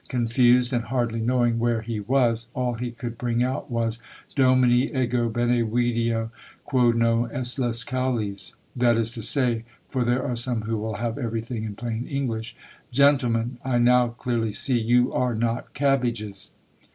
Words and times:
Confused, 0.07 0.73
and 0.73 0.85
hardly 0.85 1.19
knowing 1.21 1.59
where 1.59 1.83
he 1.83 1.99
was, 1.99 2.47
all 2.55 2.73
he 2.73 2.89
could 2.89 3.19
bring 3.19 3.43
out 3.43 3.69
was 3.69 3.99
Domini, 4.35 4.91
Ego 4.95 5.29
bene 5.29 5.63
video 5.63 6.31
quod 6.65 6.95
non 6.95 7.29
eslis 7.29 7.85
caules; 7.85 8.55
that 8.75 8.97
is 8.97 9.11
to 9.11 9.21
say 9.21 9.63
for 9.87 10.03
there 10.03 10.25
are 10.25 10.35
some 10.35 10.63
who 10.63 10.77
will 10.79 10.95
have 10.95 11.19
everything 11.19 11.63
in 11.65 11.75
plain 11.75 12.07
English 12.07 12.55
_Gentlemen, 12.91 13.57
I 13.63 13.77
now 13.77 14.07
clearly 14.07 14.53
see 14.53 14.79
you 14.79 15.13
are 15.13 15.35
not 15.35 15.75
cabbages! 15.75 16.51